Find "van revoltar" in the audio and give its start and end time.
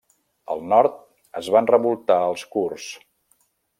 1.57-2.17